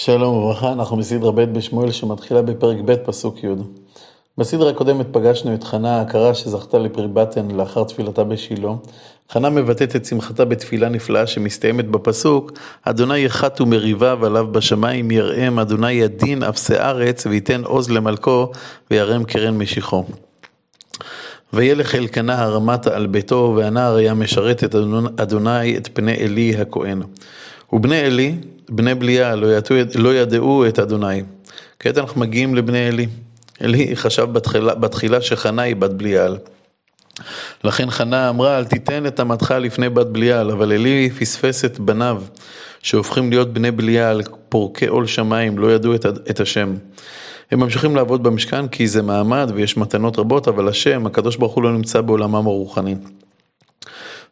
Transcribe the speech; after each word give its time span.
שלום 0.00 0.36
וברכה, 0.36 0.72
אנחנו 0.72 0.96
בסדרה 0.96 1.32
ב' 1.32 1.40
בשמואל 1.40 1.90
שמתחילה 1.90 2.42
בפרק 2.42 2.76
ב' 2.84 2.94
פסוק 2.94 3.44
י'. 3.44 3.48
בסדרה 4.38 4.70
הקודמת 4.70 5.06
פגשנו 5.12 5.54
את 5.54 5.64
חנה 5.64 5.98
העקרה 5.98 6.34
שזכתה 6.34 6.78
לפרי 6.78 7.08
בטן 7.08 7.50
לאחר 7.50 7.84
תפילתה 7.84 8.24
בשילה. 8.24 8.70
חנה 9.32 9.50
מבטאת 9.50 9.96
את 9.96 10.04
שמחתה 10.04 10.44
בתפילה 10.44 10.88
נפלאה 10.88 11.26
שמסתיימת 11.26 11.88
בפסוק 11.88 12.52
אדוני 12.82 13.18
יחת 13.18 13.60
ומריביו 13.60 14.26
עליו 14.26 14.46
בשמיים 14.52 15.10
יראם 15.10 15.58
אדוני 15.58 15.92
ידין 15.92 16.42
אפסי 16.42 16.76
ארץ 16.76 17.26
וייתן 17.26 17.64
עוז 17.64 17.90
למלכו 17.90 18.50
וירם 18.90 19.24
קרן 19.24 19.58
משיחו. 19.58 20.04
וילך 21.52 21.94
אלקנה 21.94 22.42
הרמתה 22.42 22.96
על 22.96 23.06
ביתו 23.06 23.54
והנער 23.56 23.94
היה 23.94 24.14
משרת 24.14 24.64
את 24.64 24.74
אדוני 25.16 25.76
את 25.76 25.88
פני 25.92 26.24
עלי 26.24 26.56
הכהן. 26.56 27.02
ובני 27.72 28.00
עלי 28.00 28.34
בני 28.68 28.94
בליה 28.94 29.36
לא, 29.36 29.46
ידעו, 29.46 29.76
לא 29.94 30.14
ידעו 30.14 30.66
את 30.66 30.78
אדוני. 30.78 31.22
כעת 31.78 31.98
אנחנו 31.98 32.20
מגיעים 32.20 32.54
לבני 32.54 32.86
עלי. 32.86 33.06
עלי 33.60 33.96
חשב 33.96 34.32
בתחילה, 34.32 34.74
בתחילה 34.74 35.20
שחנה 35.20 35.62
היא 35.62 35.76
בת 35.76 35.90
בליעל. 35.90 36.38
לכן 37.64 37.90
חנה 37.90 38.28
אמרה, 38.28 38.58
אל 38.58 38.64
תיתן 38.64 39.06
את 39.06 39.20
אמתך 39.20 39.54
לפני 39.60 39.88
בת 39.88 40.06
בליעל, 40.06 40.50
אבל 40.50 40.72
עלי 40.72 41.10
פספס 41.10 41.64
את 41.64 41.80
בניו, 41.80 42.22
שהופכים 42.82 43.30
להיות 43.30 43.52
בני 43.52 43.70
בליעל, 43.70 44.22
פורקי 44.48 44.86
עול 44.86 45.06
שמיים, 45.06 45.58
לא 45.58 45.74
ידעו 45.74 45.94
את, 45.94 46.06
את 46.06 46.40
השם. 46.40 46.74
הם 47.50 47.60
ממשיכים 47.60 47.96
לעבוד 47.96 48.22
במשכן 48.22 48.68
כי 48.68 48.88
זה 48.88 49.02
מעמד 49.02 49.50
ויש 49.54 49.76
מתנות 49.76 50.18
רבות, 50.18 50.48
אבל 50.48 50.68
השם, 50.68 51.06
הקדוש 51.06 51.36
ברוך 51.36 51.54
הוא 51.54 51.62
לא 51.62 51.72
נמצא 51.72 52.00
בעולמם 52.00 52.46
הרוחני. 52.46 52.94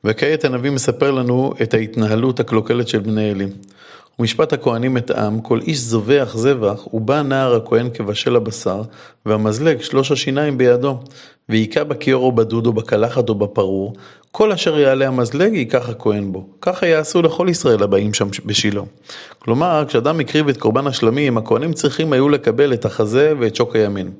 וכעת 0.06 0.44
הנביא 0.44 0.70
מספר 0.70 1.10
לנו 1.10 1.54
את 1.62 1.74
ההתנהלות 1.74 2.40
הקלוקלת 2.40 2.88
של 2.88 2.98
בני 2.98 3.30
אלי. 3.30 3.46
ומשפט 4.18 4.52
הכהנים 4.52 4.96
את 4.96 5.10
העם, 5.10 5.40
כל 5.40 5.60
איש 5.60 5.78
זובח 5.78 6.34
זבח, 6.36 6.94
ובא 6.94 7.22
נער 7.22 7.54
הכהן 7.54 7.90
כבשל 7.94 8.36
הבשר, 8.36 8.82
והמזלג 9.26 9.80
שלוש 9.80 10.12
השיניים 10.12 10.58
בידו, 10.58 10.98
והיכה 11.48 11.84
בכיור 11.84 12.24
או 12.24 12.32
בדוד 12.32 12.66
או 12.66 12.72
בקלחת 12.72 13.28
או 13.28 13.34
בפרור, 13.34 13.94
כל 14.32 14.52
אשר 14.52 14.78
יעלה 14.78 15.06
המזלג 15.06 15.54
ייקח 15.54 15.88
הכהן 15.88 16.32
בו. 16.32 16.46
ככה 16.60 16.86
יעשו 16.86 17.22
לכל 17.22 17.46
ישראל 17.50 17.82
הבאים 17.82 18.14
שם 18.14 18.28
בשילה. 18.44 18.82
כלומר, 19.38 19.84
כשאדם 19.88 20.20
הקריב 20.20 20.48
את 20.48 20.56
קורבן 20.56 20.86
השלמים, 20.86 21.38
הכהנים 21.38 21.72
צריכים 21.72 22.12
היו 22.12 22.28
לקבל 22.28 22.72
את 22.72 22.84
החזה 22.84 23.32
ואת 23.38 23.56
שוק 23.56 23.76
הימין. 23.76 24.10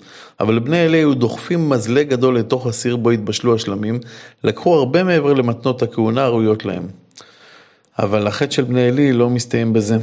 אבל 0.40 0.58
בני 0.58 0.86
אלי 0.86 0.98
היו 0.98 1.14
דוחפים 1.14 1.68
מזלג 1.68 2.08
גדול 2.08 2.38
לתוך 2.38 2.66
הסיר 2.66 2.96
בו 2.96 3.10
התבשלו 3.10 3.54
השלמים, 3.54 4.00
לקחו 4.44 4.74
הרבה 4.74 5.04
מעבר 5.04 5.32
למתנות 5.32 5.82
הכהונה 5.82 6.24
הראויות 6.24 6.64
להם. 6.64 7.05
אבל 7.98 8.26
החטא 8.26 8.50
של 8.50 8.62
בני 8.62 8.88
עלי 8.88 9.12
לא 9.12 9.30
מסתיים 9.30 9.72
בזה. 9.72 9.96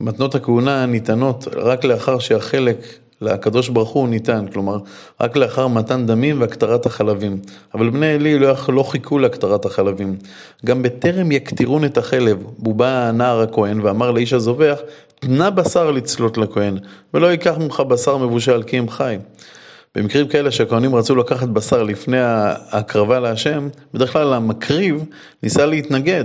מתנות 0.00 0.34
הכהונה 0.34 0.86
ניתנות 0.86 1.48
רק 1.56 1.84
לאחר 1.84 2.18
שהחלק 2.18 2.76
לקדוש 3.20 3.68
ברוך 3.68 3.90
הוא 3.90 4.08
ניתן, 4.08 4.46
כלומר, 4.52 4.78
רק 5.20 5.36
לאחר 5.36 5.68
מתן 5.68 6.06
דמים 6.06 6.40
והקטרת 6.40 6.86
החלבים. 6.86 7.38
אבל 7.74 7.90
בני 7.90 8.06
עלי 8.06 8.38
לא, 8.38 8.54
לא 8.68 8.82
חיכו 8.82 9.18
להקטרת 9.18 9.64
החלבים. 9.64 10.16
גם 10.64 10.82
בטרם 10.82 11.32
יקטירון 11.32 11.84
את 11.84 11.98
החלב, 11.98 12.42
בא 12.58 13.08
הנער 13.08 13.40
הכהן 13.40 13.80
ואמר 13.80 14.10
לאיש 14.10 14.32
הזובח, 14.32 14.78
תנה 15.20 15.50
בשר 15.50 15.90
לצלות 15.90 16.38
לכהן, 16.38 16.78
ולא 17.14 17.26
ייקח 17.26 17.54
ממך 17.58 17.80
בשר 17.80 18.16
מבושל 18.16 18.62
כי 18.62 18.78
אם 18.78 18.88
חי. 18.88 19.16
במקרים 19.94 20.28
כאלה 20.28 20.50
שהכהנים 20.50 20.94
רצו 20.94 21.16
לקחת 21.16 21.48
בשר 21.48 21.82
לפני 21.82 22.18
ההקרבה 22.20 23.20
להשם, 23.20 23.68
בדרך 23.94 24.12
כלל 24.12 24.34
המקריב 24.34 25.04
ניסה 25.42 25.66
להתנגד. 25.66 26.24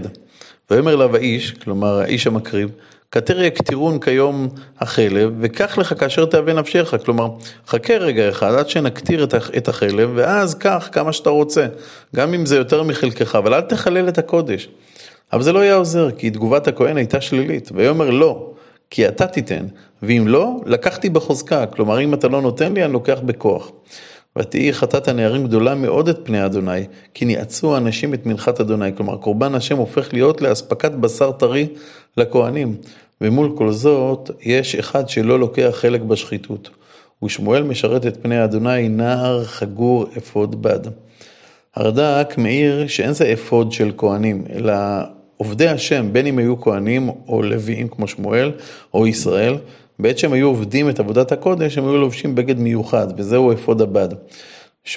ויאמר 0.71 0.93
אליו 0.93 1.15
האיש, 1.15 1.51
כלומר 1.51 1.99
האיש 1.99 2.27
המקריב, 2.27 2.69
כתר 3.11 3.41
יקטירון 3.41 3.99
כיום 3.99 4.47
החלב, 4.79 5.33
וקח 5.39 5.77
לך 5.77 5.93
כאשר 5.99 6.25
תאווה 6.25 6.53
נפשך. 6.53 6.93
כלומר, 7.05 7.29
חכה 7.67 7.97
רגע 7.97 8.29
אחד 8.29 8.53
עד 8.53 8.69
שנקטיר 8.69 9.27
את 9.57 9.67
החלב, 9.67 10.11
ואז 10.15 10.55
קח 10.55 10.89
כמה 10.91 11.13
שאתה 11.13 11.29
רוצה, 11.29 11.67
גם 12.15 12.33
אם 12.33 12.45
זה 12.45 12.57
יותר 12.57 12.83
מחלקך, 12.83 13.35
אבל 13.35 13.53
אל 13.53 13.61
תחלל 13.61 14.07
את 14.07 14.17
הקודש. 14.17 14.69
אבל 15.33 15.41
זה 15.41 15.53
לא 15.53 15.59
היה 15.59 15.75
עוזר, 15.75 16.11
כי 16.11 16.29
תגובת 16.29 16.67
הכהן 16.67 16.97
הייתה 16.97 17.21
שלילית. 17.21 17.69
ויאמר 17.75 18.09
לא, 18.09 18.51
כי 18.89 19.07
אתה 19.07 19.27
תיתן, 19.27 19.65
ואם 20.03 20.23
לא, 20.27 20.51
לקחתי 20.65 21.09
בחוזקה. 21.09 21.65
כלומר, 21.65 22.01
אם 22.01 22.13
אתה 22.13 22.27
לא 22.27 22.41
נותן 22.41 22.73
לי, 22.73 22.85
אני 22.85 22.93
לוקח 22.93 23.19
בכוח. 23.25 23.71
ותהי 24.37 24.73
חטאת 24.73 25.07
הנערים 25.07 25.43
גדולה 25.43 25.75
מאוד 25.75 26.09
את 26.09 26.19
פני 26.23 26.45
אדוני, 26.45 26.81
כי 27.13 27.25
ניאצו 27.25 27.75
האנשים 27.75 28.13
את 28.13 28.25
מנחת 28.25 28.61
אדוני. 28.61 28.95
כלומר, 28.95 29.17
קורבן 29.17 29.55
השם 29.55 29.77
הופך 29.77 30.13
להיות 30.13 30.41
לאספקת 30.41 30.91
בשר 30.91 31.31
טרי 31.31 31.67
לכהנים. 32.17 32.75
ומול 33.21 33.51
כל 33.57 33.71
זאת, 33.71 34.31
יש 34.41 34.75
אחד 34.75 35.09
שלא 35.09 35.39
לוקח 35.39 35.69
חלק 35.73 36.01
בשחיתות. 36.01 36.69
ושמואל 37.23 37.63
משרת 37.63 38.05
את 38.05 38.17
פני 38.21 38.43
אדוני 38.43 38.89
נער 38.89 39.43
חגור 39.43 40.05
אפוד 40.17 40.61
בד. 40.61 40.79
הרד"ק 41.75 42.37
מעיר 42.37 42.87
שאין 42.87 43.13
זה 43.13 43.33
אפוד 43.33 43.71
של 43.71 43.91
כהנים, 43.97 44.43
אלא 44.53 44.73
עובדי 45.37 45.67
השם, 45.67 46.09
בין 46.11 46.27
אם 46.27 46.37
היו 46.37 46.61
כהנים 46.61 47.09
או 47.27 47.41
לוויים 47.41 47.87
כמו 47.87 48.07
שמואל 48.07 48.51
או 48.93 49.07
ישראל, 49.07 49.57
בעת 50.01 50.17
שהם 50.17 50.33
היו 50.33 50.47
עובדים 50.47 50.89
את 50.89 50.99
עבודת 50.99 51.31
הקודש, 51.31 51.77
הם 51.77 51.87
היו 51.87 51.97
לובשים 51.97 52.35
בגד 52.35 52.59
מיוחד, 52.59 53.07
וזהו 53.17 53.53
אפוד 53.53 53.81
הבד. 53.81 54.09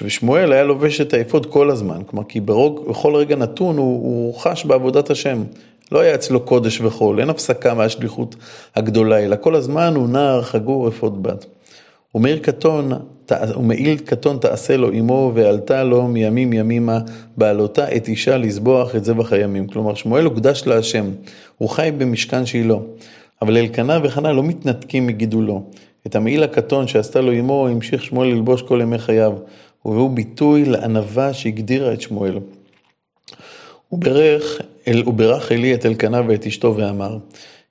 ושמואל 0.03 0.53
היה 0.53 0.65
לובש 0.65 1.01
את 1.01 1.15
האפוד 1.15 1.47
כל 1.47 1.71
הזמן, 1.71 2.03
כלומר, 2.07 2.25
כי 2.29 2.41
ברוג, 2.41 2.89
בכל 2.89 3.15
רגע 3.15 3.37
נתון 3.37 3.77
הוא, 3.77 4.03
הוא 4.03 4.35
חש 4.35 4.65
בעבודת 4.65 5.11
השם. 5.11 5.43
לא 5.93 6.01
היה 6.01 6.15
אצלו 6.15 6.41
קודש 6.41 6.81
וחול, 6.81 7.21
אין 7.21 7.31
הפסקה 7.31 7.75
מהשליחות 7.75 8.37
הגדולה, 8.77 9.19
אלא 9.19 9.37
כל 9.41 9.55
הזמן 9.55 9.95
הוא 9.97 10.09
נער 10.09 10.43
חגור 10.43 10.89
אפוד 10.89 11.23
בד. 11.23 11.37
ומעיל 12.15 12.39
קטון, 12.39 12.93
קטון 14.05 14.39
תעשה 14.41 14.77
לו 14.77 14.93
אמו, 14.93 15.33
ועלתה 15.35 15.85
לו 15.85 16.09
מימים 16.09 16.53
ימימה, 16.53 16.99
בעלותה 17.37 17.97
את 17.97 18.09
אישה 18.09 18.37
לזבוח 18.37 18.97
את 18.97 19.05
זבח 19.05 19.33
הימים. 19.33 19.67
כלומר, 19.67 19.95
שמואל 19.95 20.25
הוקדש 20.25 20.63
להשם, 20.67 21.11
הוא 21.59 21.69
חי 21.69 21.91
במשכן 21.99 22.47
שילה. 22.47 22.77
אבל 23.45 23.57
אלקנה 23.57 23.99
וחנה 24.03 24.33
לא 24.33 24.43
מתנתקים 24.43 25.07
מגידולו. 25.07 25.63
את 26.07 26.17
המעיל 26.17 26.43
הקטון 26.43 26.89
שעשתה 26.89 27.21
לו 27.21 27.33
אמו 27.33 27.69
המשיך 27.69 28.05
שמואל 28.05 28.29
ללבוש 28.29 28.63
כל 28.63 28.79
ימי 28.83 28.99
חייו, 28.99 29.33
והוא 29.85 30.11
ביטוי 30.11 30.65
לענווה 30.65 31.35
שהגדירה 31.35 31.93
את 31.93 32.01
שמואל. 32.01 32.39
הוא 33.89 34.01
ברך, 34.01 34.61
אל, 34.89 35.03
הוא 35.05 35.15
אלי 35.51 35.75
את 35.75 35.87
אלקנה 35.87 36.21
ואת 36.29 36.47
אשתו 36.47 36.75
ואמר, 36.77 37.19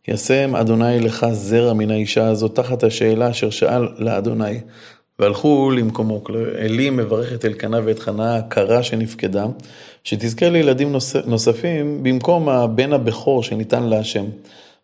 ישם 0.08 0.56
אדוני 0.56 1.00
לך 1.00 1.26
זרע 1.32 1.74
מן 1.74 1.92
האישה 1.92 2.28
הזאת 2.28 2.56
תחת 2.56 2.84
השאלה 2.84 3.30
אשר 3.30 3.50
שאל 3.50 3.88
לאדוני. 3.98 4.60
והלכו 5.20 5.72
למקומו. 5.72 6.22
אלי 6.58 6.90
מברך 6.90 7.34
את 7.34 7.46
אלקנה 7.46 7.80
ואת 7.86 8.00
חנה 8.00 8.36
הקרה 8.36 8.84
שנפקדה, 8.84 9.46
שתזכה 10.04 10.50
לילדים 10.50 10.96
נוספים 11.26 12.04
במקום 12.04 12.50
הבן 12.50 12.94
הבכור 12.94 13.44
שניתן 13.44 13.84
להשם. 13.84 14.26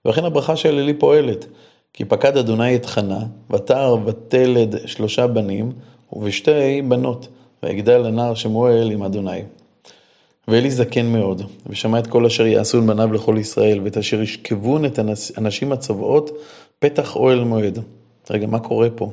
ולכן 0.05 0.25
הברכה 0.25 0.55
של 0.55 0.79
אלי 0.79 0.93
פועלת. 0.93 1.45
כי 1.93 2.05
פקד 2.05 2.37
אדוני 2.37 2.75
את 2.75 2.85
חנה, 2.85 3.19
ותער 3.51 3.97
ותלד 4.05 4.75
שלושה 4.85 5.27
בנים, 5.27 5.71
ובשתי 6.13 6.81
בנות, 6.81 7.27
ויגדל 7.63 8.05
הנער 8.05 8.33
שמואל 8.33 8.91
עם 8.91 9.03
אדוני. 9.03 9.41
ואלי 10.47 10.71
זקן 10.71 11.05
מאוד, 11.05 11.41
ושמע 11.67 11.99
את 11.99 12.07
כל 12.07 12.25
אשר 12.25 12.45
יעשו 12.45 12.81
בניו 12.81 13.13
לכל 13.13 13.35
ישראל, 13.39 13.79
ואת 13.83 13.97
אשר 13.97 14.21
ישכבון 14.21 14.85
את 14.85 14.99
הנשים 15.37 15.71
הצובעות 15.71 16.31
פתח 16.79 17.15
אוהל 17.15 17.43
מועד. 17.43 17.79
רגע, 18.29 18.47
מה 18.47 18.59
קורה 18.59 18.89
פה? 18.95 19.11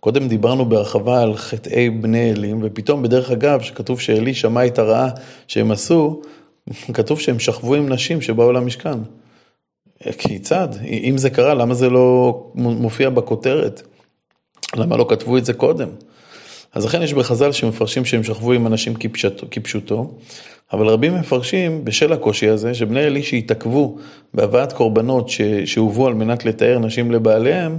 קודם 0.00 0.28
דיברנו 0.28 0.64
בהרחבה 0.64 1.22
על 1.22 1.36
חטאי 1.36 1.90
בני 1.90 2.32
אלים, 2.32 2.60
ופתאום 2.62 3.02
בדרך 3.02 3.30
אגב, 3.30 3.60
שכתוב 3.60 4.00
שאלי 4.00 4.34
שמע 4.34 4.66
את 4.66 4.78
הרעה 4.78 5.10
שהם 5.46 5.70
עשו, 5.70 6.20
כתוב 6.94 7.20
שהם 7.20 7.38
שכבו 7.38 7.74
עם 7.74 7.88
נשים 7.88 8.20
שבאו 8.20 8.52
למשכן. 8.52 8.98
כיצד? 10.18 10.68
אם 10.84 11.18
זה 11.18 11.30
קרה, 11.30 11.54
למה 11.54 11.74
זה 11.74 11.90
לא 11.90 12.42
מופיע 12.54 13.10
בכותרת? 13.10 13.82
למה 14.76 14.96
לא 14.96 15.06
כתבו 15.08 15.38
את 15.38 15.44
זה 15.44 15.52
קודם? 15.52 15.88
אז 16.72 16.84
לכן 16.84 17.02
יש 17.02 17.14
בחז"ל 17.14 17.52
שמפרשים 17.52 18.04
שהם 18.04 18.24
שכבו 18.24 18.52
עם 18.52 18.66
אנשים 18.66 18.94
כפשוטו, 18.94 19.46
כפשוטו, 19.50 20.10
אבל 20.72 20.86
רבים 20.86 21.14
מפרשים 21.14 21.84
בשל 21.84 22.12
הקושי 22.12 22.48
הזה, 22.48 22.74
שבני 22.74 23.06
אלי 23.06 23.22
שהתעכבו 23.22 23.98
בהבאת 24.34 24.72
קורבנות 24.72 25.28
שהובאו 25.64 26.06
על 26.06 26.14
מנת 26.14 26.44
לתאר 26.44 26.78
נשים 26.78 27.10
לבעליהם, 27.10 27.78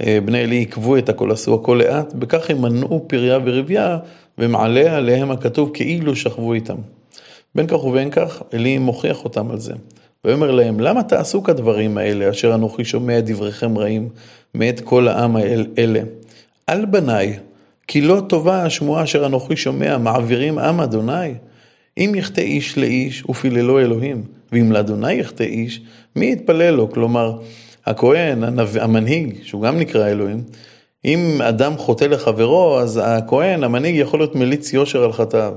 אה, 0.00 0.18
בני 0.24 0.44
אלי 0.44 0.56
עיכבו 0.56 0.96
את 0.96 1.08
הכל, 1.08 1.30
עשו 1.30 1.54
הכל 1.54 1.80
לאט, 1.84 2.12
בכך 2.12 2.50
הם 2.50 2.62
מנעו 2.62 3.04
פריה 3.08 3.38
ורבייה, 3.44 3.98
ומעלה 4.38 4.96
עליהם 4.96 5.30
הכתוב 5.30 5.70
כאילו 5.74 6.16
שכבו 6.16 6.52
איתם. 6.54 6.76
בין 7.54 7.66
כך 7.66 7.84
ובין 7.84 8.10
כך, 8.10 8.42
אלי 8.54 8.78
מוכיח 8.78 9.24
אותם 9.24 9.50
על 9.50 9.58
זה. 9.58 9.74
ויאמר 10.24 10.50
להם, 10.50 10.80
למה 10.80 11.02
תעשו 11.02 11.42
כדברים 11.42 11.98
האלה, 11.98 12.30
אשר 12.30 12.54
אנוכי 12.54 12.84
שומע 12.84 13.20
דבריכם 13.20 13.78
רעים, 13.78 14.08
מאת 14.54 14.80
כל 14.80 15.08
העם 15.08 15.36
האלה? 15.36 16.00
אל 16.68 16.84
בניי, 16.84 17.38
כי 17.86 18.00
לא 18.00 18.22
טובה 18.28 18.62
השמועה 18.62 19.04
אשר 19.04 19.26
אנוכי 19.26 19.56
שומע, 19.56 19.98
מעבירים 19.98 20.58
עם 20.58 20.80
אדוני. 20.80 21.34
אם 21.98 22.12
יחטא 22.16 22.40
איש 22.40 22.78
לאיש, 22.78 23.24
ופיללו 23.28 23.78
אלוהים, 23.78 24.22
ואם 24.52 24.72
לאדוני 24.72 25.12
יחטא 25.12 25.42
איש, 25.42 25.80
מי 26.16 26.32
יתפלל 26.32 26.70
לו? 26.70 26.90
כלומר, 26.90 27.38
הכהן, 27.86 28.42
המנהיג, 28.80 29.34
שהוא 29.42 29.62
גם 29.62 29.78
נקרא 29.78 30.08
אלוהים, 30.08 30.42
אם 31.04 31.42
אדם 31.42 31.76
חוטא 31.76 32.04
לחברו, 32.04 32.78
אז 32.78 33.00
הכהן, 33.04 33.64
המנהיג, 33.64 33.96
יכול 33.96 34.20
להיות 34.20 34.34
מליץ 34.34 34.72
יושר 34.72 35.04
על 35.04 35.12
חטאיו. 35.12 35.54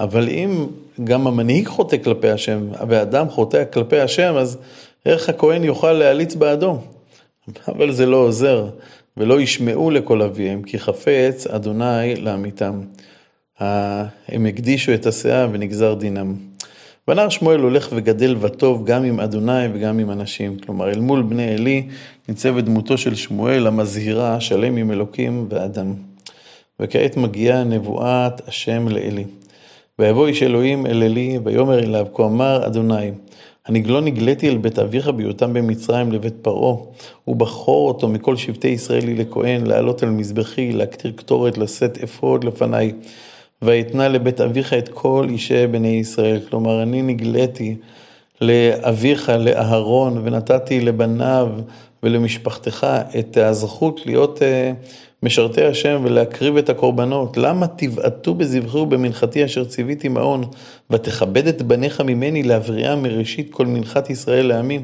אבל 0.00 0.28
אם 0.28 0.66
גם 1.04 1.26
המנהיג 1.26 1.68
חוטא 1.68 1.96
כלפי 1.96 2.30
השם, 2.30 2.68
ואדם 2.88 3.28
חוטא 3.28 3.64
כלפי 3.72 4.00
השם, 4.00 4.34
אז 4.36 4.58
איך 5.06 5.28
הכהן 5.28 5.64
יוכל 5.64 5.92
להליץ 5.92 6.34
בעדו? 6.34 6.78
אבל 7.68 7.92
זה 7.92 8.06
לא 8.06 8.16
עוזר, 8.16 8.68
ולא 9.16 9.40
ישמעו 9.40 9.90
לכל 9.90 10.22
אביהם, 10.22 10.62
כי 10.62 10.78
חפץ 10.78 11.46
אדוני 11.46 12.16
לעמיתם. 12.16 12.80
הם 14.28 14.46
הקדישו 14.46 14.94
את 14.94 15.06
הסאה 15.06 15.46
ונגזר 15.52 15.94
דינם. 15.94 16.34
והנער 17.08 17.28
שמואל 17.28 17.60
הולך 17.60 17.88
וגדל 17.92 18.36
וטוב 18.40 18.86
גם 18.86 19.04
עם 19.04 19.20
אדוני 19.20 19.66
וגם 19.72 19.98
עם 19.98 20.10
אנשים. 20.10 20.58
כלומר, 20.58 20.90
אל 20.90 21.00
מול 21.00 21.22
בני 21.22 21.54
עלי 21.54 21.88
ניצבת 22.28 22.64
דמותו 22.64 22.98
של 22.98 23.14
שמואל 23.14 23.66
המזהירה, 23.66 24.40
שלם 24.40 24.76
עם 24.76 24.90
אלוקים 24.90 25.46
ואדם. 25.48 25.94
וכעת 26.80 27.16
מגיעה 27.16 27.64
נבואת 27.64 28.48
השם 28.48 28.88
לעלי. 28.88 29.24
ויבוא 29.98 30.26
איש 30.26 30.42
אלוהים 30.42 30.86
אל 30.86 31.02
עלי, 31.02 31.38
ויאמר 31.44 31.78
אליו, 31.78 32.06
כה 32.14 32.24
אמר 32.24 32.66
אדוני, 32.66 33.10
אני 33.68 33.82
לא 33.82 34.00
נגליתי 34.00 34.48
אל 34.48 34.56
בית 34.56 34.78
אביך 34.78 35.08
בהיותם 35.08 35.52
במצרים 35.52 36.12
לבית 36.12 36.34
פרעה, 36.42 36.76
ובכור 37.28 37.88
אותו 37.88 38.08
מכל 38.08 38.36
שבטי 38.36 38.68
ישראלי 38.68 39.14
לכהן, 39.14 39.66
לעלות 39.66 40.04
אל 40.04 40.10
מזבחי, 40.10 40.72
להקטיר 40.72 41.12
קטורת, 41.16 41.58
לשאת 41.58 41.98
אפוד 42.04 42.44
לפניי. 42.44 42.92
ואתנה 43.62 44.08
לבית 44.08 44.40
אביך 44.40 44.72
את 44.72 44.88
כל 44.88 45.26
אישי 45.30 45.66
בני 45.66 45.88
ישראל. 45.88 46.40
כלומר, 46.50 46.82
אני 46.82 47.02
נגליתי 47.02 47.76
לאביך, 48.40 49.28
לאהרון, 49.28 50.20
ונתתי 50.24 50.80
לבניו 50.80 51.48
ולמשפחתך 52.06 52.86
את 53.18 53.36
הזכות 53.36 54.00
להיות 54.06 54.42
אה, 54.42 54.72
משרתי 55.22 55.64
השם 55.64 56.00
ולהקריב 56.04 56.56
את 56.56 56.70
הקורבנות. 56.70 57.36
למה 57.36 57.66
תבעטו 57.66 58.34
בזבחי 58.34 58.78
ובמנחתי 58.78 59.44
אשר 59.44 59.64
ציוויתי 59.64 60.08
מעון, 60.08 60.44
ותכבד 60.90 61.46
את 61.46 61.62
בניך 61.62 62.00
ממני 62.00 62.42
להבריאם 62.42 63.02
מראשית 63.02 63.52
כל 63.52 63.66
מנחת 63.66 64.10
ישראל 64.10 64.46
לעמים? 64.46 64.82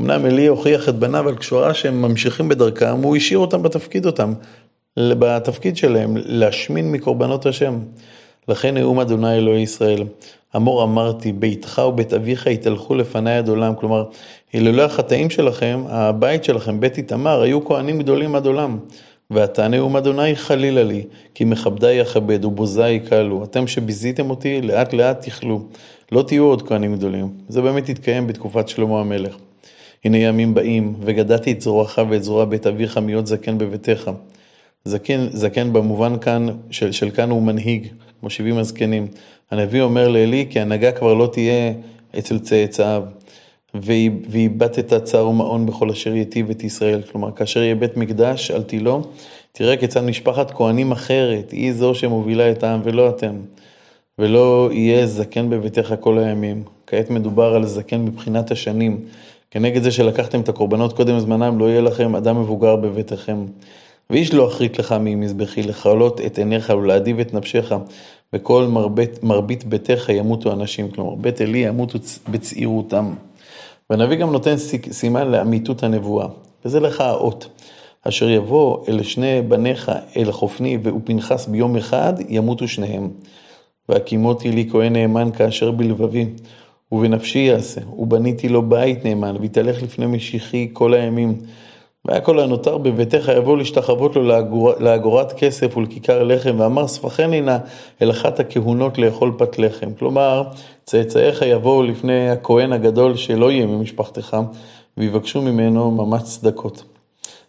אמנם 0.00 0.24
עלי 0.24 0.46
הוכיח 0.46 0.88
את 0.88 0.94
בניו 0.94 1.28
על 1.28 1.36
קשורה 1.36 1.74
שהם 1.74 2.02
ממשיכים 2.02 2.48
בדרכם, 2.48 3.02
הוא 3.02 3.16
השאיר 3.16 3.38
אותם 3.38 3.62
בתפקיד 3.62 4.06
אותם. 4.06 4.32
בתפקיד 4.98 5.76
שלהם, 5.76 6.16
להשמין 6.16 6.92
מקורבנות 6.92 7.46
השם. 7.46 7.78
לכן 8.48 8.74
נאום 8.74 9.00
אדוני 9.00 9.36
אלוהי 9.36 9.62
ישראל, 9.62 10.04
אמור 10.56 10.84
אמרתי, 10.84 11.32
ביתך 11.32 11.82
ובית 11.88 12.12
אביך 12.12 12.46
יתהלכו 12.46 12.94
לפניי 12.94 13.36
עד 13.36 13.48
עולם. 13.48 13.74
כלומר, 13.74 14.04
אילולא 14.54 14.82
החטאים 14.82 15.30
שלכם, 15.30 15.82
הבית 15.88 16.44
שלכם, 16.44 16.80
בית 16.80 16.98
איתמר, 16.98 17.42
היו 17.42 17.64
כהנים 17.64 17.98
גדולים 17.98 18.34
עד 18.34 18.46
עולם. 18.46 18.78
ועתה 19.30 19.68
נאום 19.68 19.96
אדוני 19.96 20.36
חלילה 20.36 20.82
לי, 20.82 21.02
כי 21.34 21.44
מכבדי 21.44 22.02
אכבד 22.02 22.44
ובוזי 22.44 22.90
יקלו. 22.90 23.44
אתם 23.44 23.66
שביזיתם 23.66 24.30
אותי, 24.30 24.62
לאט 24.62 24.92
לאט 24.92 25.26
תכלו. 25.26 25.60
לא 26.12 26.22
תהיו 26.22 26.44
עוד 26.44 26.68
כהנים 26.68 26.96
גדולים. 26.96 27.28
זה 27.48 27.62
באמת 27.62 27.88
התקיים 27.88 28.26
בתקופת 28.26 28.68
שלמה 28.68 29.00
המלך. 29.00 29.36
הנה 30.04 30.18
ימים 30.18 30.54
באים, 30.54 30.94
וגדעתי 31.00 31.52
את 31.52 31.60
זרועך 31.60 31.98
ואת 32.10 32.24
זרוע 32.24 32.44
בית 32.44 32.66
אביך 32.66 32.98
מיות 32.98 33.26
זקן 33.26 33.58
בביתך. 33.58 34.10
זקן, 34.84 35.26
זקן 35.32 35.72
במובן 35.72 36.18
כאן, 36.18 36.46
של, 36.70 36.92
של 36.92 37.10
כאן 37.10 37.30
הוא 37.30 37.42
מנהיג, 37.42 37.86
כמו 38.20 38.30
שבעים 38.30 38.58
הזקנים. 38.58 39.06
הנביא 39.50 39.82
אומר 39.82 40.08
לעלי 40.08 40.46
כי 40.50 40.60
הנהגה 40.60 40.92
כבר 40.92 41.14
לא 41.14 41.26
תהיה 41.32 41.72
אצל 42.18 42.38
צאצאיו. 42.38 43.02
ואיבדת 43.74 44.94
צער 45.04 45.28
ומעון 45.28 45.66
בכל 45.66 45.90
אשר 45.90 46.14
ייטיב 46.14 46.50
את 46.50 46.64
ישראל. 46.64 47.02
כלומר, 47.12 47.30
כאשר 47.32 47.62
יהיה 47.62 47.74
בית 47.74 47.96
מקדש 47.96 48.50
על 48.50 48.62
תילו, 48.62 49.02
תראה 49.52 49.76
כיצד 49.76 50.00
משפחת 50.00 50.50
כהנים 50.50 50.92
אחרת, 50.92 51.50
היא 51.50 51.72
זו 51.72 51.94
שמובילה 51.94 52.50
את 52.50 52.62
העם 52.62 52.80
ולא 52.84 53.08
אתם. 53.08 53.34
ולא 54.18 54.70
יהיה 54.72 55.06
זקן 55.06 55.50
בביתך 55.50 55.94
כל 56.00 56.18
הימים. 56.18 56.62
כעת 56.86 57.10
מדובר 57.10 57.54
על 57.54 57.66
זקן 57.66 58.04
מבחינת 58.04 58.50
השנים. 58.50 59.00
כנגד 59.50 59.82
זה 59.82 59.90
שלקחתם 59.90 60.40
את 60.40 60.48
הקורבנות 60.48 60.92
קודם 60.92 61.20
זמנם, 61.20 61.58
לא 61.58 61.70
יהיה 61.70 61.80
לכם 61.80 62.16
אדם 62.16 62.40
מבוגר 62.40 62.76
בביתכם. 62.76 63.36
ואיש 64.10 64.34
לא 64.34 64.48
אחריק 64.48 64.78
לך 64.78 64.94
ממזבחי, 65.00 65.62
לכלות 65.62 66.20
את 66.20 66.38
עיניך 66.38 66.72
ולהדיב 66.78 67.20
את 67.20 67.34
נפשך, 67.34 67.72
וכל 68.32 68.66
מרבית, 68.66 69.22
מרבית 69.22 69.64
ביתך 69.64 70.08
ימותו 70.08 70.52
אנשים, 70.52 70.90
כלומר 70.90 71.14
בית 71.14 71.40
עלי 71.40 71.58
ימותו 71.58 71.98
בצעירותם. 72.30 73.14
והנביא 73.90 74.16
גם 74.16 74.32
נותן 74.32 74.54
סימן 74.90 75.30
לאמיתות 75.30 75.82
הנבואה, 75.82 76.26
וזה 76.64 76.80
לך 76.80 77.00
האות. 77.00 77.48
אשר 78.02 78.30
יבוא 78.30 78.84
אל 78.88 79.02
שני 79.02 79.42
בניך 79.42 79.92
אל 80.16 80.32
חופני 80.32 80.78
ופנחס 80.82 81.46
ביום 81.46 81.76
אחד, 81.76 82.14
ימותו 82.28 82.68
שניהם. 82.68 83.10
והקימותי 83.88 84.50
לי 84.50 84.68
כהן 84.70 84.92
נאמן 84.92 85.30
כאשר 85.32 85.70
בלבבי, 85.70 86.26
ובנפשי 86.92 87.38
יעשה, 87.38 87.80
ובניתי 87.98 88.48
לו 88.48 88.62
בית 88.62 89.04
נאמן, 89.04 89.36
והתהלך 89.40 89.82
לפני 89.82 90.06
משיחי 90.06 90.68
כל 90.72 90.94
הימים. 90.94 91.38
והיה 92.08 92.20
כל 92.20 92.40
הנותר 92.40 92.78
בביתך 92.78 93.30
יבוא 93.36 93.58
להשתחוות 93.58 94.16
לו 94.16 94.22
לאגור, 94.22 94.72
לאגורת 94.78 95.32
כסף 95.32 95.76
ולכיכר 95.76 96.24
לחם, 96.24 96.54
ואמר 96.58 96.88
ספחני 96.88 97.40
נא 97.40 97.56
אל 98.02 98.10
אחת 98.10 98.40
הכהונות 98.40 98.98
לאכול 98.98 99.32
פת 99.38 99.58
לחם. 99.58 99.92
כלומר, 99.98 100.42
צאצאיך 100.84 101.42
יבואו 101.42 101.82
לפני 101.82 102.30
הכהן 102.30 102.72
הגדול 102.72 103.16
שלא 103.16 103.50
יהיה 103.50 103.66
ממשפחתך, 103.66 104.36
ויבקשו 104.96 105.42
ממנו 105.42 105.90
ממש 105.90 106.22
צדקות. 106.22 106.82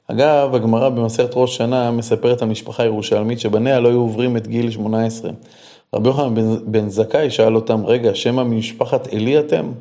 אגב, 0.08 0.56
הגמרא 0.56 0.90
במסכת 0.90 1.32
ראש 1.34 1.58
שנה 1.58 1.92
מספרת 1.92 2.42
על 2.42 2.48
משפחה 2.48 2.86
ירושלמית 2.86 3.40
שבניה 3.40 3.80
לא 3.80 3.88
היו 3.88 4.00
עוברים 4.00 4.38
את 4.38 4.48
גיל 4.48 4.72
18. 4.72 5.32
רבי 5.94 6.08
יוחנן 6.08 6.36
בן, 6.36 6.72
בן 6.72 6.90
זכאי 6.90 7.30
שאל 7.30 7.56
אותם, 7.56 7.86
רגע, 7.86 8.16
שמא 8.16 8.44
ממשפחת 8.44 9.14
עלי 9.14 9.40
אתם? 9.40 9.72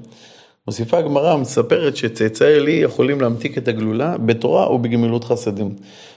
מוסיפה 0.67 0.99
הגמרא, 0.99 1.37
מספרת 1.37 1.97
שצאצאי 1.97 2.55
עלי 2.55 2.73
יכולים 2.73 3.21
להמתיק 3.21 3.59
את 3.59 3.69
הגלולה 3.69 4.17
בתורה 4.19 4.67
או 4.67 4.79
בגמילות 4.79 5.25
חסדים. 5.25 5.75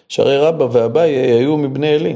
שהרי 0.10 0.38
רבא 0.38 0.68
ואביי 0.72 1.12
היו 1.12 1.58
מבני 1.58 1.88
עלי. 1.88 2.16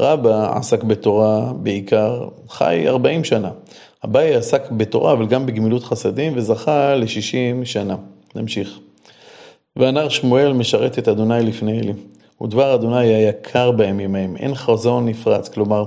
רבא 0.00 0.56
עסק 0.56 0.82
בתורה 0.82 1.52
בעיקר, 1.52 2.28
חי 2.48 2.84
40 2.88 3.24
שנה. 3.24 3.50
אביי 4.04 4.34
עסק 4.34 4.70
בתורה 4.70 5.12
אבל 5.12 5.26
גם 5.26 5.46
בגמילות 5.46 5.84
חסדים 5.84 6.32
וזכה 6.36 6.94
ל-60 6.94 7.64
שנה. 7.64 7.96
נמשיך. 8.34 8.78
והנער 9.76 10.08
שמואל 10.08 10.52
משרת 10.52 10.98
את 10.98 11.08
אדוני 11.08 11.42
לפני 11.42 11.78
עלי. 11.78 11.92
ודבר 12.42 12.74
אדוני 12.74 12.98
היה 12.98 13.28
יקר 13.28 13.70
בימים 13.70 14.14
ההם, 14.14 14.36
אין 14.36 14.54
חזון 14.54 15.06
נפרץ, 15.06 15.48
כלומר, 15.48 15.84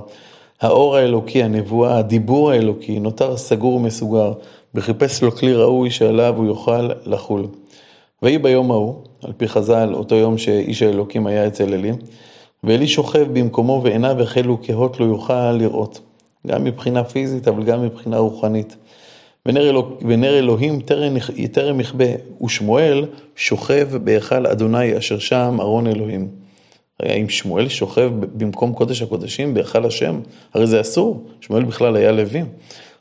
האור 0.64 0.96
האלוקי, 0.96 1.42
הנבואה, 1.42 1.98
הדיבור 1.98 2.50
האלוקי, 2.50 3.00
נותר 3.00 3.36
סגור 3.36 3.74
ומסוגר, 3.74 4.32
וחיפש 4.74 5.22
לו 5.22 5.32
כלי 5.32 5.54
ראוי 5.54 5.90
שעליו 5.90 6.34
הוא 6.36 6.46
יוכל 6.46 6.88
לחול. 7.06 7.46
ויהי 8.22 8.38
ביום 8.38 8.70
ההוא, 8.70 8.94
על 9.22 9.32
פי 9.36 9.48
חז"ל, 9.48 9.94
אותו 9.94 10.14
יום 10.14 10.38
שאיש 10.38 10.82
האלוקים 10.82 11.26
היה 11.26 11.46
אצל 11.46 11.74
אלי, 11.74 11.92
ואלי 12.64 12.86
שוכב 12.86 13.26
במקומו 13.32 13.80
ועיניו 13.84 14.22
החלו 14.22 14.58
כהות 14.62 15.00
לא 15.00 15.04
יוכל 15.04 15.52
לראות, 15.52 16.00
גם 16.46 16.64
מבחינה 16.64 17.04
פיזית 17.04 17.48
אבל 17.48 17.62
גם 17.62 17.82
מבחינה 17.82 18.18
רוחנית. 18.18 18.76
ונר, 19.46 19.70
אלוק, 19.70 19.88
ונר 20.08 20.38
אלוהים 20.38 20.80
טרם, 21.52 21.80
יכבה, 21.80 22.04
ושמואל 22.44 23.06
שוכב 23.36 23.96
בהיכל 23.96 24.46
אדוני 24.46 24.98
אשר 24.98 25.18
שם 25.18 25.56
ארון 25.60 25.86
אלוהים. 25.86 26.43
אם 27.06 27.28
שמואל 27.28 27.68
שוכב 27.68 28.10
במקום 28.20 28.72
קודש 28.72 29.02
הקודשים 29.02 29.54
בהיכל 29.54 29.86
השם, 29.86 30.20
הרי 30.54 30.66
זה 30.66 30.80
אסור, 30.80 31.24
שמואל 31.40 31.64
בכלל 31.64 31.96
היה 31.96 32.12
לוי. 32.12 32.42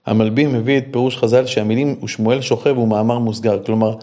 המלבים 0.05 0.53
מביא 0.53 0.77
את 0.77 0.83
פירוש 0.91 1.17
חז"ל 1.17 1.45
שהמילים 1.45 1.95
ושמואל 2.03 2.41
שוכב 2.41 2.77
הוא 2.77 2.88
מאמר 2.88 3.19
מוסגר, 3.19 3.63
כלומר 3.65 3.95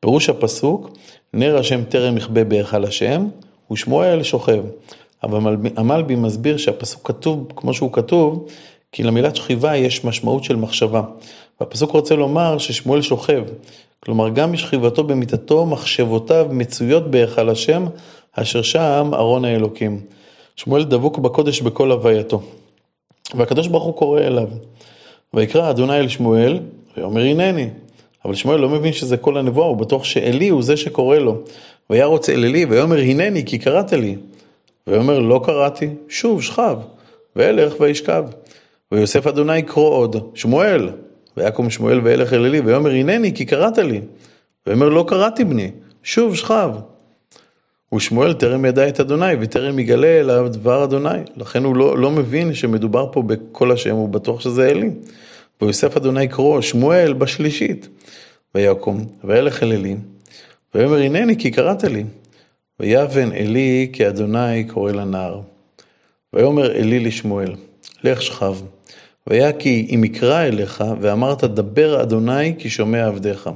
פירוש 0.00 0.28
הפסוק 0.28 0.90
נר 1.34 1.58
השם 1.58 1.84
טרם 1.84 2.16
יכבה 2.16 2.44
בהיכל 2.44 2.84
השם 2.84 3.26
ושמואל 3.70 4.22
שוכב. 4.22 4.62
אבל 5.22 5.56
המלבי 5.76 6.14
מסביר 6.14 6.56
שהפסוק 6.56 7.08
כתוב 7.08 7.52
כמו 7.56 7.74
שהוא 7.74 7.92
כתוב 7.92 8.46
כי 8.92 9.02
למילת 9.02 9.36
שכיבה 9.36 9.76
יש 9.76 10.04
משמעות 10.04 10.44
של 10.44 10.56
מחשבה. 10.56 11.02
והפסוק 11.60 11.90
רוצה 11.90 12.14
לומר 12.14 12.58
ששמואל 12.58 13.02
שוכב, 13.02 13.42
כלומר 14.00 14.28
גם 14.28 14.52
בשכיבתו 14.52 15.04
במיטתו 15.04 15.66
מחשבותיו 15.66 16.46
מצויות 16.50 17.10
בהיכל 17.10 17.48
השם 17.48 17.86
אשר 18.42 18.62
שם 18.62 19.10
ארון 19.14 19.44
האלוקים. 19.44 20.00
שמואל 20.56 20.84
דבוק 20.84 21.18
בקודש 21.18 21.60
בכל 21.60 21.90
הווייתו. 21.90 22.42
והקדוש 23.34 23.66
ברוך 23.66 23.84
הוא 23.84 23.94
קורא 23.94 24.20
אליו. 24.20 24.48
ויקרא 25.34 25.70
אדוני 25.70 25.98
אל 25.98 26.08
שמואל, 26.08 26.60
ויאמר 26.96 27.20
הנני. 27.20 27.68
אבל 28.24 28.34
שמואל 28.34 28.60
לא 28.60 28.68
מבין 28.68 28.92
שזה 28.92 29.16
כל 29.16 29.36
הנבואה, 29.36 29.66
הוא 29.66 29.76
בטוח 29.76 30.04
שאלי 30.04 30.48
הוא 30.48 30.62
זה 30.62 30.76
שקורא 30.76 31.16
לו. 31.16 31.36
וירוץ 31.90 32.28
אל 32.28 32.44
אלי, 32.44 32.64
ויאמר 32.64 32.98
הנני 32.98 33.44
כי 33.44 33.58
קראת 33.58 33.92
לי. 33.92 34.16
ויאמר 34.86 35.18
לא 35.18 35.40
קראתי, 35.44 35.88
שוב 36.08 36.42
שכב, 36.42 36.76
וילך 37.36 37.74
וישכב. 37.80 38.24
ויוסף 38.92 39.26
אדוני 39.26 39.62
קרוא 39.62 39.88
עוד, 39.90 40.30
שמואל. 40.34 40.90
ויקום 41.36 41.70
שמואל 41.70 42.00
וילך 42.04 42.32
אל 42.32 42.44
אלי, 42.44 42.60
ויאמר 42.60 42.90
הנני 42.90 43.34
כי 43.34 43.44
קראת 43.44 43.78
לי. 43.78 44.00
ויאמר 44.66 44.88
לא 44.88 45.04
קראתי 45.08 45.44
בני, 45.44 45.70
שוב 46.02 46.36
שכב. 46.36 46.70
ושמואל 47.94 48.32
טרם 48.32 48.64
ידע 48.64 48.88
את 48.88 49.00
אדוני 49.00 49.34
וטרם 49.40 49.78
יגלה 49.78 50.20
אליו 50.20 50.48
דבר 50.48 50.84
אדוני. 50.84 51.18
לכן 51.36 51.64
הוא 51.64 51.76
לא, 51.76 51.98
לא 51.98 52.10
מבין 52.10 52.54
שמדובר 52.54 53.12
פה 53.12 53.22
בכל 53.22 53.72
השם, 53.72 53.94
הוא 53.94 54.08
בטוח 54.08 54.40
שזה 54.40 54.68
אלי. 54.70 54.90
ויוסף 55.62 55.96
אדוני 55.96 56.28
קרוא, 56.28 56.60
שמואל 56.60 57.12
בשלישית. 57.12 57.88
ויקום, 58.54 59.06
וילך 59.24 59.62
אל 59.62 59.72
אלי, 59.72 59.96
ויאמר 60.74 60.96
הנני 60.96 61.36
כי 61.38 61.50
קראת 61.50 61.84
לי. 61.84 62.04
ויבן 62.80 63.32
אלי 63.32 63.90
כי 63.92 64.08
אדוני 64.08 64.64
קורא 64.64 64.92
לנער. 64.92 65.40
ויאמר 66.32 66.72
אלי 66.72 67.00
לשמואל, 67.00 67.54
לך 68.04 68.22
שכב. 68.22 68.56
והיה 69.26 69.52
כי 69.52 69.88
אם 69.94 70.04
יקרא 70.04 70.42
אליך, 70.42 70.84
ואמרת 71.00 71.44
דבר 71.44 72.02
אדוני 72.02 72.54
כי 72.58 72.70
שומע 72.70 73.06
עבדיך. 73.06 73.50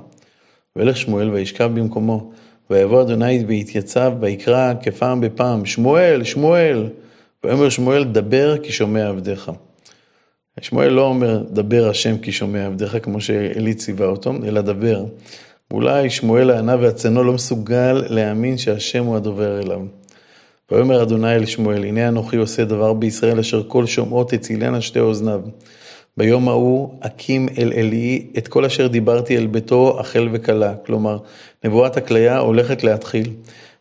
וילך 0.76 0.96
שמואל 0.96 1.30
וישכב 1.30 1.70
במקומו. 1.74 2.32
ויבוא 2.70 3.02
אדוני 3.02 3.44
ויתייצב 3.44 4.12
ויקרא 4.20 4.72
כפעם 4.82 5.20
בפעם, 5.20 5.66
שמואל, 5.66 6.24
שמואל. 6.24 6.88
ויאמר 7.44 7.68
שמואל, 7.68 8.04
דבר 8.04 8.58
כי 8.58 8.72
שומע 8.72 9.08
עבדיך. 9.08 9.50
שמואל 10.60 10.88
לא 10.88 11.02
אומר, 11.02 11.42
דבר 11.50 11.88
השם 11.88 12.18
כי 12.18 12.32
שומע 12.32 12.66
עבדיך, 12.66 12.96
כמו 13.02 13.20
שאלי 13.20 13.74
ציווה 13.74 14.06
אותו, 14.06 14.32
אלא 14.44 14.60
דבר. 14.60 15.04
אולי 15.70 16.10
שמואל 16.10 16.50
הענה 16.50 16.76
והצנו 16.80 17.24
לא 17.24 17.32
מסוגל 17.32 18.04
להאמין 18.08 18.58
שהשם 18.58 19.04
הוא 19.04 19.16
הדובר 19.16 19.60
אליו. 19.60 19.80
ויאמר 20.70 21.02
אדוני 21.02 21.34
אל 21.34 21.46
שמואל, 21.46 21.84
הנה 21.84 22.08
אנוכי 22.08 22.36
עושה 22.36 22.64
דבר 22.64 22.92
בישראל 22.92 23.38
אשר 23.38 23.62
כל 23.68 23.86
שומעות 23.86 24.30
תצילנה 24.30 24.80
שתי 24.80 25.00
אוזניו. 25.00 25.40
ביום 26.16 26.48
ההוא 26.48 26.94
אקים 27.00 27.48
אל 27.58 27.72
עלי 27.76 28.26
את 28.38 28.48
כל 28.48 28.64
אשר 28.64 28.86
דיברתי 28.86 29.36
אל 29.36 29.46
ביתו 29.46 30.00
החל 30.00 30.28
וכלה. 30.32 30.74
כלומר, 30.86 31.18
נבואת 31.64 31.96
הכליה 31.96 32.38
הולכת 32.38 32.84
להתחיל. 32.84 33.30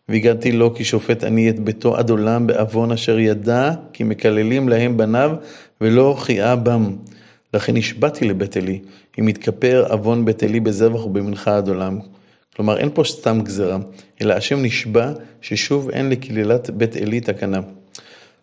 והגעתי 0.09 0.51
לו 0.51 0.75
כי 0.75 0.83
שופט 0.83 1.23
אני 1.23 1.49
את 1.49 1.59
ביתו 1.59 1.97
עד 1.97 2.09
עולם 2.09 2.47
בעוון 2.47 2.91
אשר 2.91 3.19
ידע 3.19 3.71
כי 3.93 4.03
מקללים 4.03 4.69
להם 4.69 4.97
בניו 4.97 5.31
ולא 5.81 6.15
חייה 6.19 6.55
בם. 6.55 6.95
לכן 7.53 7.73
נשבעתי 7.73 8.25
לבית 8.25 8.57
עלי, 8.57 8.79
אם 9.19 9.27
יתכפר 9.27 9.85
עוון 9.89 10.25
בית 10.25 10.43
עלי 10.43 10.59
בזבח 10.59 11.05
ובמנחה 11.05 11.57
עד 11.57 11.67
עולם. 11.67 11.99
כלומר, 12.55 12.77
אין 12.77 12.89
פה 12.93 13.03
סתם 13.03 13.41
גזרה, 13.43 13.77
אלא 14.21 14.33
השם 14.33 14.61
נשבע 14.61 15.11
ששוב 15.41 15.89
אין 15.89 16.09
לקללת 16.09 16.69
בית 16.69 16.95
עלי 16.95 17.19
תקנה. 17.19 17.59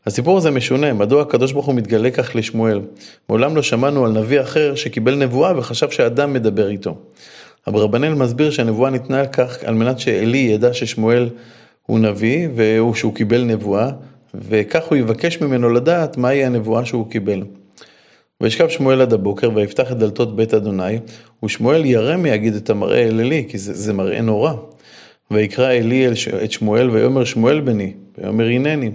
הסיפור 0.07 0.39
הזה 0.39 0.51
משונה, 0.51 0.93
מדוע 0.93 1.23
הקדוש 1.23 1.53
ברוך 1.53 1.67
הוא 1.67 1.75
מתגלה 1.75 2.11
כך 2.11 2.37
לשמואל? 2.37 2.81
מעולם 3.29 3.57
לא 3.57 3.63
שמענו 3.63 4.05
על 4.05 4.13
נביא 4.13 4.41
אחר 4.41 4.75
שקיבל 4.75 5.15
נבואה 5.15 5.59
וחשב 5.59 5.91
שאדם 5.91 6.33
מדבר 6.33 6.69
איתו. 6.69 6.97
אברבנאל 7.69 8.15
מסביר 8.15 8.51
שהנבואה 8.51 8.91
ניתנה 8.91 9.27
כך 9.27 9.65
על 9.65 9.75
מנת 9.75 9.99
שעלי 9.99 10.39
ידע 10.39 10.75
ששמואל 10.75 11.29
הוא 11.87 11.99
נביא 11.99 12.49
ושהוא 12.55 13.15
קיבל 13.15 13.45
נבואה, 13.45 13.91
וכך 14.35 14.85
הוא 14.85 14.99
יבקש 14.99 15.41
ממנו 15.41 15.71
לדעת 15.71 16.17
מהי 16.17 16.45
הנבואה 16.45 16.85
שהוא 16.85 17.11
קיבל. 17.11 17.43
וישכב 18.41 18.69
שמואל 18.69 19.01
עד 19.01 19.13
הבוקר 19.13 19.51
ויפתח 19.55 19.93
את 19.93 19.99
דלתות 19.99 20.37
בית 20.37 20.55
אדוני, 20.55 20.99
ושמואל 21.45 21.85
ירא 21.85 22.17
מיגיד 22.17 22.55
את 22.55 22.71
המראה 22.71 23.09
אל 23.09 23.21
עלי, 23.21 23.45
כי 23.49 23.59
זה, 23.59 23.75
זה 23.75 23.93
מראה 23.93 24.21
נורא. 24.21 24.53
ויקרא 25.31 25.73
עלי 25.73 26.09
את 26.45 26.53
שמואל 26.53 26.91
ויאמר 26.91 27.25
שמואל 27.25 27.61
בני, 27.61 27.93
ויאמר 28.19 28.47
הנני. 28.47 28.91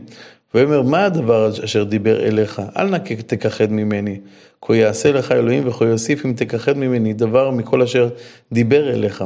ויאמר 0.54 0.82
מה 0.82 1.06
הדבר 1.06 1.50
אשר 1.64 1.84
דיבר 1.84 2.26
אליך, 2.26 2.62
אל 2.78 2.90
נא 2.90 2.98
תכחד 3.28 3.72
ממני, 3.72 4.20
כה 4.62 4.76
יעשה 4.76 5.12
לך 5.12 5.32
אלוהים 5.32 5.68
וכה 5.68 5.86
יוסיף 5.86 6.26
אם 6.26 6.34
תכחד 6.34 6.78
ממני 6.78 7.14
דבר 7.14 7.52
מכל 7.52 7.82
אשר 7.82 8.10
דיבר 8.52 8.94
אליך. 8.94 9.24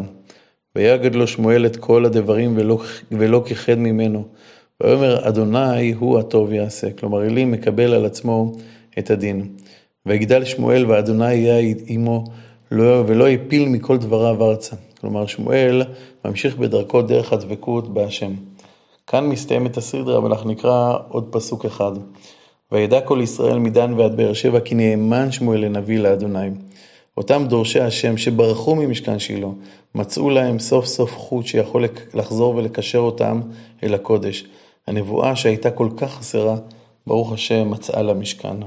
ויגד 0.75 1.15
לו 1.15 1.27
שמואל 1.27 1.65
את 1.65 1.75
כל 1.75 2.05
הדברים 2.05 2.53
ולא, 2.57 2.79
ולא 3.11 3.43
כיחד 3.45 3.73
ממנו. 3.73 4.27
ויאמר 4.83 5.27
אדוני 5.27 5.91
הוא 5.91 6.19
הטוב 6.19 6.53
יעשה. 6.53 6.91
כלומר 6.91 7.25
אלי 7.25 7.45
מקבל 7.45 7.93
על 7.93 8.05
עצמו 8.05 8.55
את 8.99 9.11
הדין. 9.11 9.47
ויגדל 10.05 10.45
שמואל 10.45 10.85
ואדוני 10.91 11.33
יהיה 11.33 11.75
עמו 11.87 12.25
לא, 12.71 13.03
ולא 13.07 13.29
יפיל 13.29 13.69
מכל 13.69 13.97
דבריו 13.97 14.43
ארצה. 14.43 14.75
כלומר 15.01 15.25
שמואל 15.25 15.83
ממשיך 16.25 16.55
בדרכו 16.57 17.01
דרך 17.01 17.33
הדבקות 17.33 17.93
בהשם. 17.93 18.33
כאן 19.07 19.25
מסתיימת 19.25 19.77
הסדרה 19.77 20.23
ואנחנו 20.23 20.49
נקרא 20.49 20.97
עוד 21.09 21.27
פסוק 21.31 21.65
אחד. 21.65 21.91
וידע 22.71 23.01
כל 23.01 23.19
ישראל 23.23 23.59
מדן 23.59 23.93
ועד 23.93 24.17
באר 24.17 24.33
שבע 24.33 24.59
כי 24.59 24.75
נאמן 24.75 25.31
שמואל 25.31 25.59
לנביא 25.65 25.99
לאדוני. 25.99 26.49
אותם 27.17 27.45
דורשי 27.47 27.79
השם 27.79 28.17
שברחו 28.17 28.75
ממשכן 28.75 29.19
שילה, 29.19 29.47
מצאו 29.95 30.29
להם 30.29 30.59
סוף 30.59 30.85
סוף 30.85 31.17
חוט 31.17 31.45
שיכול 31.45 31.85
לחזור 32.13 32.55
ולקשר 32.55 32.99
אותם 32.99 33.41
אל 33.83 33.93
הקודש. 33.93 34.45
הנבואה 34.87 35.35
שהייתה 35.35 35.71
כל 35.71 35.89
כך 35.97 36.13
חסרה, 36.13 36.55
ברוך 37.07 37.33
השם 37.33 37.71
מצאה 37.71 38.01
לה 38.01 38.13
משכן. 38.13 38.57